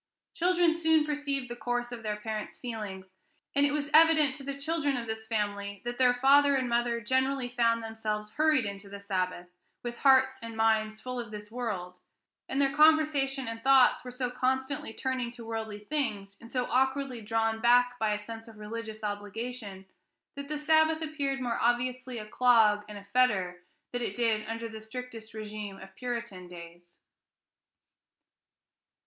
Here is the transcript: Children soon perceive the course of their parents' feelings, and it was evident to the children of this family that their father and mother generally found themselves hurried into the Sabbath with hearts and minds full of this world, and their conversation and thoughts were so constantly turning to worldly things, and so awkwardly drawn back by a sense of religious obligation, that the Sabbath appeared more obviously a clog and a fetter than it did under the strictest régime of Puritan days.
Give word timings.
Children 0.33 0.73
soon 0.73 1.05
perceive 1.05 1.47
the 1.47 1.55
course 1.55 1.91
of 1.91 2.01
their 2.01 2.15
parents' 2.15 2.57
feelings, 2.57 3.11
and 3.53 3.67
it 3.67 3.71
was 3.71 3.91
evident 3.93 4.33
to 4.33 4.43
the 4.43 4.57
children 4.57 4.97
of 4.97 5.05
this 5.05 5.27
family 5.27 5.79
that 5.85 5.99
their 5.99 6.15
father 6.15 6.55
and 6.55 6.67
mother 6.67 6.99
generally 7.01 7.47
found 7.47 7.83
themselves 7.83 8.31
hurried 8.31 8.65
into 8.65 8.89
the 8.89 8.99
Sabbath 8.99 9.49
with 9.83 9.97
hearts 9.97 10.39
and 10.41 10.57
minds 10.57 10.99
full 10.99 11.19
of 11.19 11.29
this 11.29 11.51
world, 11.51 11.99
and 12.49 12.59
their 12.59 12.73
conversation 12.73 13.47
and 13.47 13.63
thoughts 13.63 14.03
were 14.03 14.09
so 14.09 14.31
constantly 14.31 14.91
turning 14.91 15.29
to 15.33 15.45
worldly 15.45 15.77
things, 15.81 16.35
and 16.41 16.51
so 16.51 16.65
awkwardly 16.71 17.21
drawn 17.21 17.61
back 17.61 17.99
by 17.99 18.11
a 18.11 18.17
sense 18.17 18.47
of 18.47 18.57
religious 18.57 19.03
obligation, 19.03 19.85
that 20.35 20.47
the 20.49 20.57
Sabbath 20.57 20.99
appeared 21.03 21.39
more 21.39 21.59
obviously 21.61 22.17
a 22.17 22.25
clog 22.25 22.83
and 22.89 22.97
a 22.97 23.03
fetter 23.13 23.61
than 23.93 24.01
it 24.01 24.15
did 24.15 24.47
under 24.47 24.67
the 24.67 24.81
strictest 24.81 25.33
régime 25.33 25.79
of 25.79 25.95
Puritan 25.95 26.47
days. 26.47 26.97